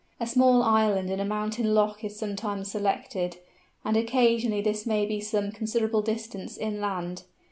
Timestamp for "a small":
0.19-0.63